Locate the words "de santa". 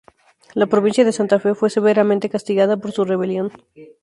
1.05-1.39